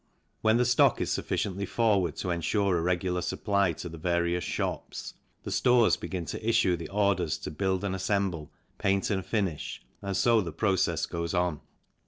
[0.41, 5.13] When the stock is sufficiently forward to ensure a regular supply to the various shops;
[5.43, 10.17] the stores begin to issue the orders to build and assemble, paint and finish, and
[10.17, 11.61] so the process goes on.